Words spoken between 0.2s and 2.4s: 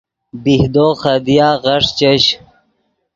بیہدو خدیا غیݰ چش